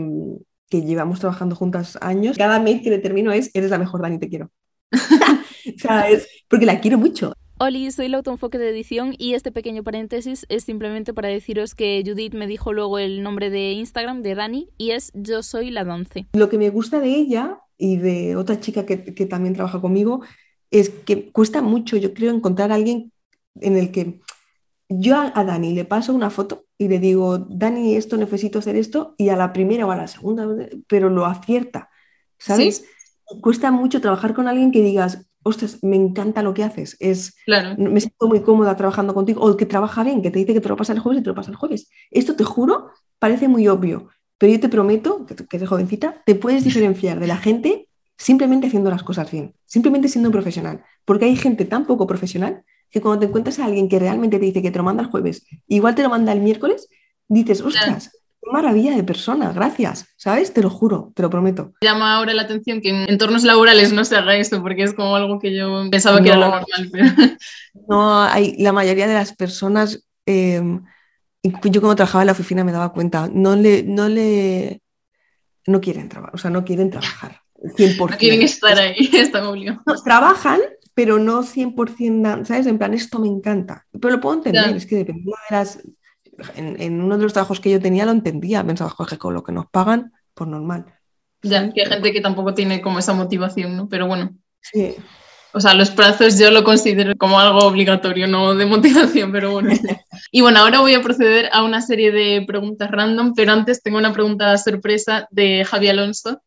[0.69, 2.39] que llevamos trabajando juntas años.
[2.39, 4.51] Cada mail que le termino es, eres la mejor, Dani, te quiero.
[5.77, 7.33] o sea, es porque la quiero mucho.
[7.59, 12.03] Oli, soy la autoenfoque de edición y este pequeño paréntesis es simplemente para deciros que
[12.05, 15.85] Judith me dijo luego el nombre de Instagram de Dani y es Yo soy la
[15.85, 16.27] Donce.
[16.33, 20.23] Lo que me gusta de ella y de otra chica que, que también trabaja conmigo
[20.73, 23.13] es que cuesta mucho, yo creo, encontrar a alguien
[23.61, 24.21] en el que
[24.89, 28.75] yo a, a, Dani le paso una foto y le digo, Dani, esto necesito hacer
[28.75, 30.49] esto, y a la primera o a la segunda,
[30.89, 31.91] pero lo acierta,
[32.39, 32.79] ¿sabes?
[32.79, 33.41] ¿Sí?
[33.41, 37.75] Cuesta mucho trabajar con alguien que digas, ostras, me encanta lo que haces, es, Claro.
[37.79, 40.69] me siento muy cómoda trabajando contigo, o que trabaja bien, que te dice que te
[40.69, 41.89] lo pasa el jueves y te lo pasa el jueves.
[42.11, 46.35] Esto te juro, parece muy obvio, pero yo te prometo, que, que eres jovencita, te
[46.35, 51.25] puedes diferenciar de la gente simplemente haciendo las cosas bien, simplemente siendo un profesional, porque
[51.25, 54.63] hay gente tan poco profesional que cuando te encuentras a alguien que realmente te dice
[54.63, 56.89] que te lo manda el jueves, igual te lo manda el miércoles,
[57.27, 60.53] dices, ostras, qué maravilla de persona, gracias, ¿sabes?
[60.53, 61.73] Te lo juro, te lo prometo.
[61.81, 65.15] Llama ahora la atención que en entornos laborales no se haga esto, porque es como
[65.17, 66.89] algo que yo pensaba que era lo normal.
[66.91, 67.05] Pero...
[67.89, 70.63] No, hay, la mayoría de las personas, eh,
[71.43, 74.83] yo cuando trabajaba en la oficina me daba cuenta, no le, no le,
[75.67, 77.41] no quieren trabajar, o sea, no quieren trabajar.
[77.77, 78.11] 100%.
[78.11, 79.81] No quieren estar ahí, están obligados.
[79.87, 80.61] No, trabajan,
[80.95, 82.67] pero no 100%, dan- ¿sabes?
[82.67, 83.87] En plan, esto me encanta.
[84.01, 84.77] Pero lo puedo entender, Ya.
[84.77, 85.79] es que dependiendo de las...
[86.57, 89.43] En, en uno de los trabajos que yo tenía lo entendía, pensaba, joder, con lo
[89.43, 90.87] que nos pagan, pues normal.
[91.43, 93.89] Ya, que hay gente que tampoco tiene como esa motivación, ¿no?
[93.89, 94.95] Pero bueno, Sí.
[95.53, 99.71] o sea, los plazos yo lo considero como algo obligatorio, no de motivación, pero bueno.
[100.31, 103.99] Y bueno, ahora voy a proceder a una serie de preguntas random, pero antes tengo
[103.99, 106.41] una pregunta sorpresa de Javi Alonso,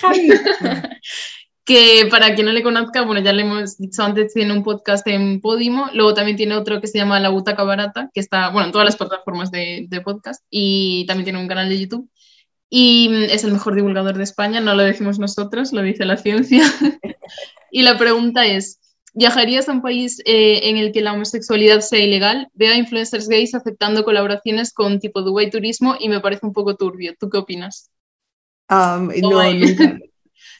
[0.00, 0.28] Javi.
[1.64, 5.06] que para quien no le conozca, bueno, ya le hemos dicho antes, tiene un podcast
[5.06, 8.66] en Podimo, luego también tiene otro que se llama La Butaca Barata, que está, bueno,
[8.66, 12.10] en todas las plataformas de, de podcast, y también tiene un canal de YouTube.
[12.68, 16.64] Y es el mejor divulgador de España, no lo decimos nosotros, lo dice la ciencia.
[17.70, 18.80] y la pregunta es,
[19.14, 22.48] ¿viajarías a un país eh, en el que la homosexualidad sea ilegal?
[22.52, 26.76] Veo a influencers gays aceptando colaboraciones con tipo Dubai Turismo y me parece un poco
[26.76, 27.14] turbio.
[27.18, 27.90] ¿Tú qué opinas?
[28.68, 29.98] Am, no, nunca.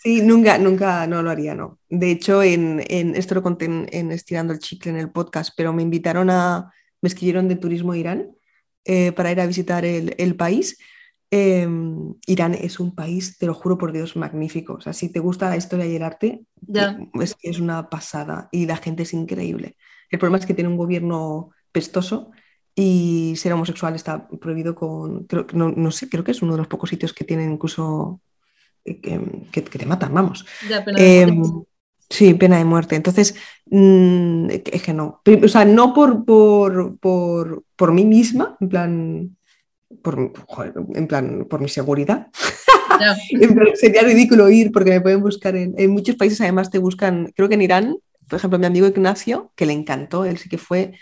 [0.05, 1.79] Sí, nunca, nunca, no lo haría, no.
[1.89, 5.55] De hecho, en, en- esto lo conté en, en Estirando el Chicle en el podcast,
[5.57, 8.31] pero me invitaron a, me escribieron de turismo a Irán
[8.85, 10.79] eh, para ir a visitar el, el país.
[11.31, 11.67] Eh,
[12.27, 14.75] Irán es un país, te lo juro por Dios, magnífico.
[14.75, 16.45] O sea, si te gusta la historia y el arte,
[17.43, 19.77] es una pasada y la gente es increíble.
[20.11, 22.31] El problema es que tiene un gobierno pestoso
[22.75, 26.59] y ser homosexual está prohibido con, creo, no, no sé, creo que es uno de
[26.59, 28.21] los pocos sitios que tienen incluso
[28.85, 30.45] que, te matan, vamos.
[30.69, 31.69] Ya, pena de muerte.
[32.11, 32.97] sí, pena de muerte.
[32.97, 33.35] Entonces,
[33.67, 35.23] mm, es que no.
[35.43, 39.37] O sea, no por, por, por, por mí misma, en plan,
[40.03, 42.29] por, joder, en plan, por mi seguridad.
[42.95, 43.17] Plan,
[43.75, 47.49] Sería ridículo ir porque me pueden buscar en, en muchos países, además te buscan, creo
[47.49, 47.97] que en Irán,
[48.29, 50.93] por ejemplo, mi amigo Ignacio, que le encantó, él sí que fue,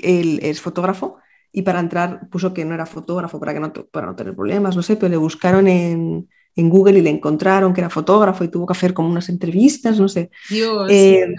[0.00, 1.16] él es fotógrafo
[1.50, 4.76] y para entrar puso que no era fotógrafo para, que no, para no tener problemas,
[4.76, 8.48] no sé, pero le buscaron en, en Google y le encontraron que era fotógrafo y
[8.48, 10.30] tuvo que hacer como unas entrevistas, no sé.
[10.48, 10.88] Dios.
[10.90, 11.34] Eh,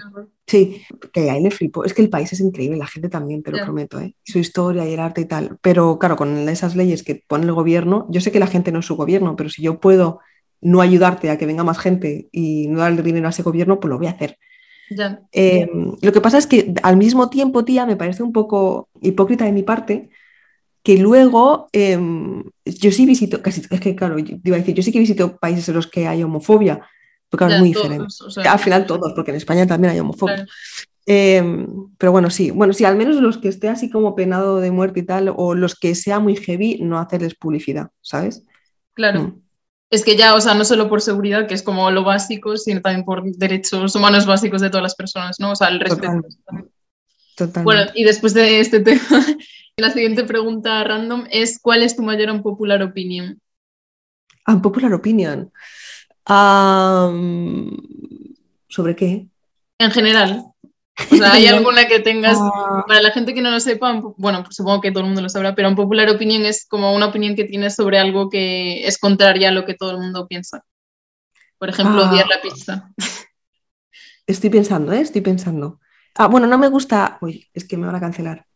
[0.46, 1.84] Sí, que ahí le flipo.
[1.84, 4.14] Es que el país es increíble, la gente también, te lo prometo, ¿eh?
[4.22, 5.58] Su historia y el arte y tal.
[5.60, 8.78] Pero claro, con esas leyes que pone el gobierno, yo sé que la gente no
[8.78, 10.20] es su gobierno, pero si yo puedo
[10.60, 13.90] no ayudarte a que venga más gente y no darle dinero a ese gobierno, pues
[13.90, 14.38] lo voy a hacer.
[14.88, 15.20] ya.
[15.32, 15.68] Eh,
[16.00, 19.52] lo que pasa es que al mismo tiempo, tía, me parece un poco hipócrita de
[19.52, 20.10] mi parte
[20.86, 21.98] que luego eh,
[22.64, 25.36] yo sí visito, casi, es que claro, yo iba a decir, yo sí que visito
[25.36, 26.80] países en los que hay homofobia,
[27.28, 28.14] porque claro, es muy todos, diferente.
[28.24, 30.36] o sea, Al final todos, porque en España también hay homofobia.
[30.36, 30.50] claro.
[31.08, 31.66] Eh,
[31.98, 35.00] pero bueno, sí, bueno, sí, al menos los que esté así como penado de muerte
[35.00, 38.44] y tal, o los que sea muy heavy, no hacerles publicidad, ¿sabes?
[38.94, 39.22] Claro.
[39.22, 39.42] Mm.
[39.90, 42.80] Es que ya, o sea, no solo por seguridad, que es como lo básico, sino
[42.80, 45.50] también por derechos humanos básicos de todas las personas, ¿no?
[45.50, 46.12] O sea, el respeto.
[46.12, 46.36] Totalmente.
[47.36, 47.64] Totalmente.
[47.64, 49.26] Bueno, y después de este tema,
[49.78, 53.40] la siguiente pregunta random es, ¿cuál es tu mayor unpopular opinion?
[54.46, 55.52] Unpopular opinion.
[58.68, 59.28] ¿sobre qué?
[59.78, 60.44] En general.
[61.12, 64.42] O sea, ¿hay alguna que tengas, Ah, para la gente que no lo sepa, bueno,
[64.42, 67.08] pues supongo que todo el mundo lo sabrá, pero un popular opinion es como una
[67.08, 70.64] opinión que tienes sobre algo que es contraria a lo que todo el mundo piensa.
[71.58, 72.10] Por ejemplo, Ah.
[72.10, 72.90] odiar la pizza.
[74.26, 75.00] estoy pensando, ¿eh?
[75.02, 75.80] Estoy pensando.
[76.14, 77.18] Ah, bueno, no me gusta.
[77.20, 78.46] Uy, es que me van a cancelar.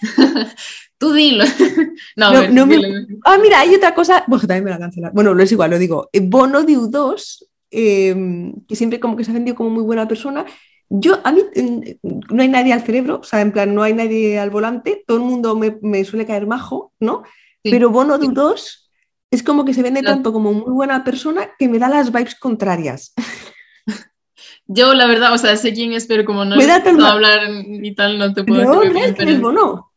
[0.98, 1.44] Tú dilo.
[2.16, 3.06] No, me-.
[3.24, 4.24] Ah, mira, hay otra cosa.
[4.26, 5.12] Bueno, también me la cancelar.
[5.12, 6.08] Bueno, no es igual, lo digo.
[6.12, 10.08] Eh, Bono de U2, eh, que siempre como que se ha vendido como muy buena
[10.08, 10.44] persona.
[10.90, 13.92] Yo, a mí, eh, no hay nadie al cerebro, o sea, en plan, no hay
[13.92, 17.24] nadie al volante, todo el mundo me, me suele caer majo, ¿no?
[17.62, 17.70] Sí.
[17.70, 18.88] Pero Bono de U2
[19.30, 22.34] es como que se vende tanto como muy buena persona que me da las vibes
[22.36, 23.12] contrarias.
[24.66, 26.70] Yo, la verdad, o sea, sé quién es, pero como no he
[27.06, 28.94] hablar y tal, no te puedo No, decir.
[28.94, 29.87] no pero- es Bono.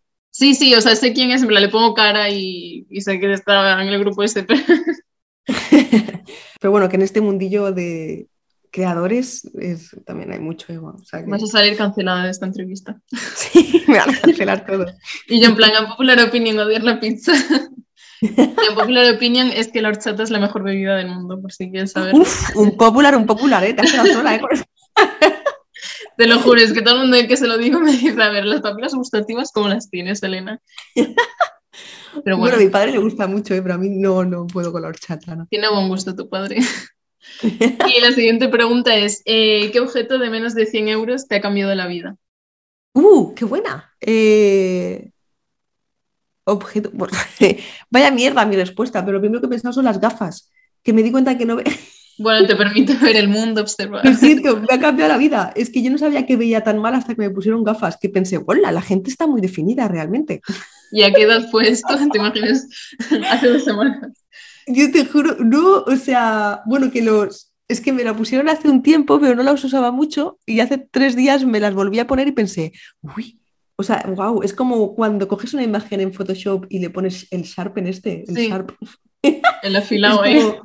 [0.41, 3.31] Sí, sí, o sea, sé quién es, plan, le pongo cara y, y sé que
[3.31, 4.43] está en el grupo ese,
[6.59, 8.25] pero bueno, que en este mundillo de
[8.71, 10.95] creadores es, también hay mucho ego.
[10.99, 12.99] O sea que- vas a salir cancelada de esta entrevista.
[13.35, 14.87] Sí, me van a cancelar todo.
[15.27, 17.33] Y yo, en plan, en popular opinion, odiar la pizza.
[18.21, 21.69] En popular opinion es que la horchata es la mejor bebida del mundo, por si
[21.69, 22.15] quieres saber.
[22.15, 23.75] Uf, un popular, un popular, ¿eh?
[23.75, 24.41] Te has quedado sola, ¿eh?
[26.17, 28.29] Te lo juro, es que todo el mundo que se lo digo me dice, a
[28.29, 30.59] ver, las papilas gustativas, ¿cómo las tienes, Elena?
[30.95, 33.61] Pero Bueno, bueno, a mi padre le gusta mucho, ¿eh?
[33.61, 35.47] Pero a mí no, no puedo con la horchata, ¿no?
[35.49, 36.59] tiene buen gusto tu padre.
[37.43, 41.41] Y la siguiente pregunta es, eh, ¿qué objeto de menos de 100 euros te ha
[41.41, 42.15] cambiado la vida?
[42.93, 43.93] ¡Uh, qué buena!
[44.01, 45.11] Eh,
[46.43, 46.89] Objeto...
[46.93, 47.17] bueno,
[47.89, 50.51] vaya mierda mi respuesta, pero lo primero que he pensado son las gafas,
[50.83, 51.63] que me di cuenta que no ve...
[52.21, 54.05] Bueno, te permite ver el mundo, observar.
[54.05, 55.51] Lo siento, me ha cambiado la vida.
[55.55, 58.09] Es que yo no sabía que veía tan mal hasta que me pusieron gafas, que
[58.09, 60.41] pensé, hola, la gente está muy definida realmente.
[60.91, 61.97] ¿Y a qué edad fue esto?
[62.11, 62.67] ¿Te imaginas?
[63.29, 64.11] Hace dos semanas.
[64.67, 67.51] Yo te juro, no, o sea, bueno, que los...
[67.67, 70.77] Es que me la pusieron hace un tiempo, pero no las usaba mucho y hace
[70.77, 73.39] tres días me las volví a poner y pensé, uy,
[73.77, 77.43] o sea, wow, es como cuando coges una imagen en Photoshop y le pones el
[77.43, 78.49] Sharp en este, el Sí.
[78.49, 78.73] Sharp.
[79.63, 80.59] El afilado, Es ¿eh?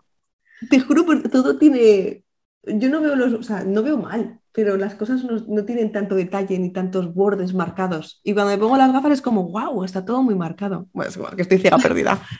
[0.71, 2.25] Te juro, porque todo tiene...
[2.65, 5.93] Yo no veo los, o sea, no veo mal, pero las cosas no, no tienen
[5.93, 8.21] tanto detalle ni tantos bordes marcados.
[8.25, 10.89] Y cuando me pongo las gafas es como, wow, está todo muy marcado.
[10.93, 12.21] Bueno, es igual, que estoy ciega perdida.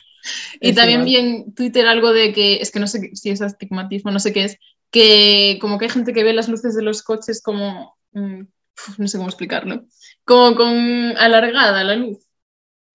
[0.59, 1.05] Y Es también igual.
[1.05, 4.33] vi en Twitter algo de que, es que no sé si es astigmatismo, no sé
[4.33, 4.57] qué es,
[4.91, 8.41] que como que hay gente que ve las luces de los coches como, mm,
[8.97, 9.85] no sé cómo explicarlo,
[10.25, 10.75] como con
[11.17, 12.26] alargada la luz.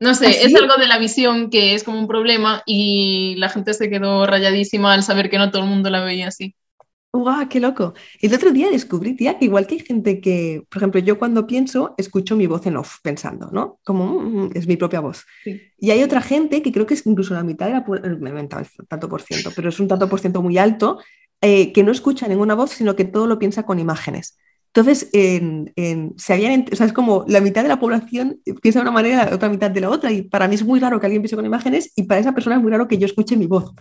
[0.02, 3.48] No sé, ¿Ah, es algo de la visión que es como un problema y la
[3.48, 6.54] gente se quedó rayadísima al saber que no todo el mundo la veía así.
[7.14, 7.92] ¡Guau, qué loco!
[8.22, 11.46] El otro día descubrí, tía, que igual que hay gente que, por ejemplo, yo cuando
[11.46, 13.78] pienso, escucho mi voz en off pensando, ¿no?
[13.84, 15.26] Como "Mm, mm", es mi propia voz.
[15.44, 15.72] Sí.
[15.76, 17.78] Y hay otra gente que creo que es incluso la mitad de la...
[17.80, 20.56] eh, Me he inventado el tanto por ciento, pero es un tanto por ciento muy
[20.56, 21.00] alto,
[21.42, 24.38] eh, que no escucha ninguna voz, sino que todo lo piensa con imágenes.
[24.74, 28.78] Entonces, en, en- se habían, o sea, es como la mitad de la población piensa
[28.78, 30.98] de una manera, la otra mitad de la otra, y para mí es muy raro
[30.98, 33.36] que alguien piense con imágenes, y para esa persona es muy raro que yo escuche
[33.36, 33.72] mi voz,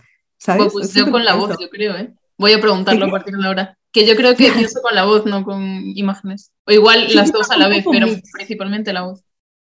[0.44, 2.12] pues Es yo con la voz, yo creo, ¿eh?
[2.36, 3.78] Voy a preguntarlo a partir de ahora.
[3.92, 5.62] Que yo creo que pienso con la voz, no con
[5.94, 6.50] imágenes.
[6.66, 8.30] O igual Sí, las dos a la vez, pero mix.
[8.32, 9.22] principalmente la voz.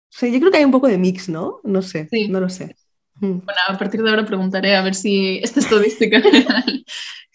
[0.10, 1.62] Sea, yo creo que hay un poco de mix, ¿no?
[1.64, 2.28] No sé, Sí.
[2.28, 2.76] no lo sé.
[3.16, 3.40] Mm.
[3.46, 6.22] Bueno, a partir de ahora preguntaré a ver si esta estadística.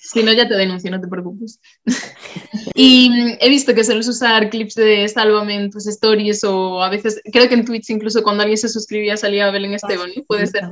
[0.04, 1.60] Si no, ya te denuncio, no te preocupes.
[2.76, 7.20] Y he visto que sueles usar clips de Sálvame en tus stories o a veces,
[7.32, 10.24] creo que en Twitch incluso cuando alguien se suscribía salía Belén Esteban, ¿no?
[10.24, 10.64] Puede ser.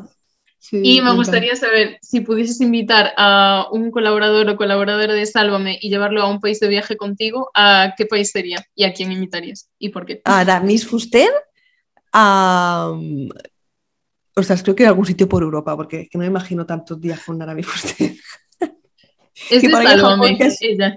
[0.59, 5.79] Sí, Y me gustaría saber si pudieses invitar a un colaborador o colaboradora de Sálvame
[5.81, 8.65] y llevarlo a un país de viaje contigo, ¿a qué país sería?
[8.75, 9.71] ¿Y a quién invitarías?
[9.79, 10.23] ¿Y por qué?
[10.25, 11.31] A Aramis Fuster,
[12.13, 12.93] a...
[14.35, 17.01] O sea, creo que algún sitio por Europa, porque es que no me imagino tantos
[17.01, 18.13] días con Aramis Fuster.
[19.51, 20.97] Es que de que es- ella.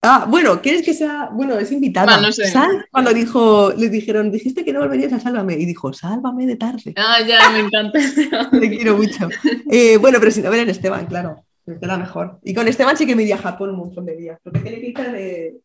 [0.00, 1.28] Ah, bueno, ¿quieres que sea...?
[1.32, 2.16] Bueno, es invitada.
[2.16, 2.44] Va, no sé.
[2.44, 6.56] Sal, cuando dijo, le dijeron, dijiste que no volverías a Sálvame, y dijo, Sálvame de
[6.56, 6.94] tarde.
[6.96, 7.98] Ah, ya, me encanta.
[8.60, 9.28] Te quiero mucho.
[9.70, 11.44] Eh, bueno, pero si no, ver en Esteban, claro.
[11.66, 12.38] Queda mejor.
[12.44, 14.78] Y con Esteban sí que me iría a Japón un montón de días, porque tiene
[14.78, 15.58] pinta de...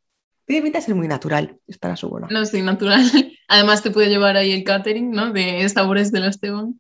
[0.46, 2.28] Tiene pinta de ser muy natural, estar a su bola.
[2.30, 3.04] No, sí, natural.
[3.48, 5.32] Además te puede llevar ahí el catering, ¿no?
[5.32, 6.80] De sabores de la Esteban.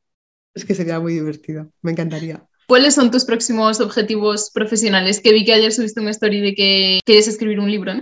[0.53, 2.43] Es que sería muy divertido, me encantaría.
[2.73, 5.21] ¿Cuáles son tus próximos objetivos profesionales?
[5.21, 7.93] Que vi que ayer subiste una story de que quieres escribir un libro.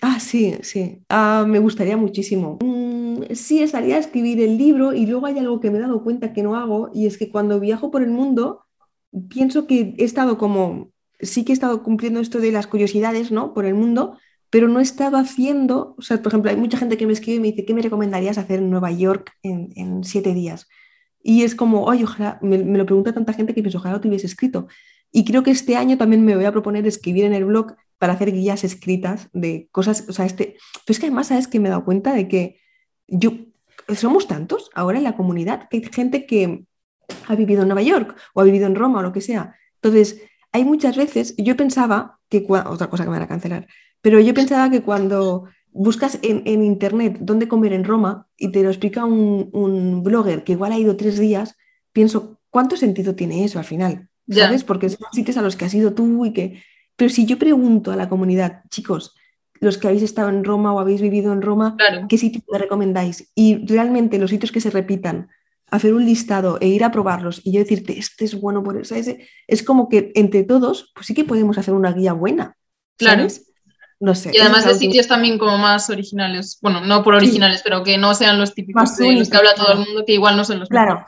[0.00, 1.00] Ah, sí, sí.
[1.08, 2.60] Ah, me gustaría muchísimo.
[2.62, 6.04] Mm, sí, estaría a escribir el libro y luego hay algo que me he dado
[6.04, 8.64] cuenta que no hago y es que cuando viajo por el mundo
[9.28, 13.54] pienso que he estado como, sí que he estado cumpliendo esto de las curiosidades, ¿no?
[13.54, 14.16] Por el mundo,
[14.50, 17.38] pero no he estado haciendo, o sea, por ejemplo, hay mucha gente que me escribe
[17.38, 20.68] y me dice, ¿qué me recomendarías hacer en Nueva York en, en siete días?
[21.22, 24.00] Y es como, oye, ojalá, me, me lo pregunta tanta gente que pienso, ojalá lo
[24.00, 24.68] tuviese escrito.
[25.12, 28.14] Y creo que este año también me voy a proponer escribir en el blog para
[28.14, 30.56] hacer guías escritas de cosas, o sea, este,
[30.86, 32.60] pero es que además, ¿sabes que me he dado cuenta de que
[33.06, 33.32] yo,
[33.94, 36.64] somos tantos ahora en la comunidad, que hay gente que
[37.28, 39.54] ha vivido en Nueva York o ha vivido en Roma o lo que sea.
[39.76, 43.66] Entonces, hay muchas veces, yo pensaba que, otra cosa que me van a cancelar,
[44.00, 48.68] pero yo pensaba que cuando buscas en, internet dónde comer en Roma y te lo
[48.68, 51.56] explica un, blogger que igual ha ido tres días,
[51.92, 54.08] pienso, ¿cuánto sentido tiene eso al final?
[54.28, 54.64] ¿Sabes?
[54.64, 56.62] Porque son sitios a los que has ido tú y que...
[56.96, 59.14] Pero si yo pregunto a la comunidad, chicos,
[59.60, 61.76] los que habéis estado en Roma o habéis vivido en Roma,
[62.08, 63.32] ¿qué sitio me recomendáis?
[63.34, 65.28] Y realmente los sitios que se repitan,
[65.70, 68.94] hacer un listado e ir a probarlos y yo decirte, este es bueno por eso,
[68.94, 72.56] es como que entre todos, pues sí que podemos hacer una guía buena.
[72.96, 73.26] Claro.
[74.00, 74.30] No sé.
[74.32, 78.14] Y además de sitios también como más originales, bueno, no por originales, pero que no
[78.14, 80.70] sean los típicos de los que habla todo el mundo, que igual no son los
[80.70, 81.04] Claro,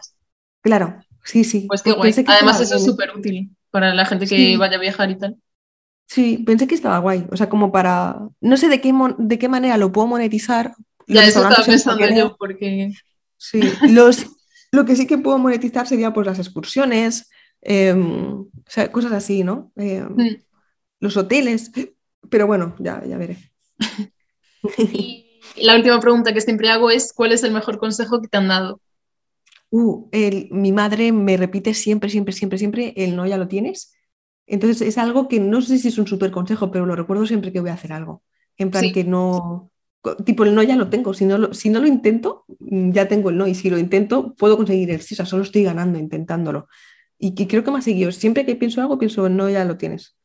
[0.61, 1.65] claro, sí, sí.
[1.67, 2.15] Pues qué guay.
[2.27, 5.37] Además eso es súper útil para la gente que vaya a viajar y tal.
[6.07, 7.27] Sí, pensé que estaba guay.
[7.33, 8.19] O sea, como para.
[8.43, 10.75] No sé de qué, de qué manera lo puedo monetizar.
[11.09, 12.93] Ya, eso estaba pensando yo, porque.
[13.39, 14.27] Sí, los,
[14.71, 17.31] lo que sí que puedo monetizar sería pues las excursiones,
[17.63, 19.73] em, o sea, cosas así, ¿no?
[19.77, 20.37] Em, mm.
[21.01, 21.73] Los hoteles.
[22.31, 23.39] Pero bueno, ya, ya veré.
[24.93, 28.39] y la última pregunta que siempre hago es: ¿cuál es el mejor consejo que te
[28.39, 28.81] han dado?
[29.71, 30.09] Uh,
[30.51, 33.95] mi madre me repite siempre, siempre, siempre, siempre: el no ya lo tienes.
[34.47, 37.53] Entonces es algo que no sé si es un súper consejo, pero lo recuerdo siempre
[37.53, 38.23] que voy a hacer algo.
[38.59, 39.71] En plan que no,
[40.25, 43.09] tipo el no ya lo tengo, si no lo, si no lo intento, mm, ya
[43.09, 45.63] tengo el no, y si lo intento, puedo conseguir el sí, o sea, solo estoy
[45.65, 46.69] ganando intentándolo.
[47.19, 49.77] Y que creo que me ha seguido, siempre que pienso algo, pienso no ya lo
[49.77, 50.17] tienes.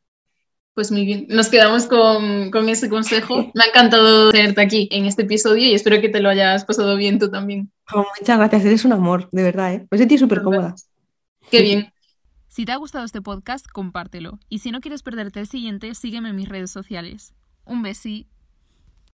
[0.78, 3.52] Pues muy bien, nos quedamos con, con ese consejo.
[3.56, 6.96] Me ha encantado tenerte aquí en este episodio y espero que te lo hayas pasado
[6.96, 7.72] bien tú también.
[7.92, 9.88] Oh, muchas gracias, eres un amor, de verdad, ¿eh?
[9.90, 10.76] Me sentí súper cómoda.
[11.50, 11.92] Qué bien.
[12.48, 14.38] Si te ha gustado este podcast, compártelo.
[14.50, 17.34] Y si no quieres perderte el siguiente, sígueme en mis redes sociales.
[17.66, 18.28] Un besí.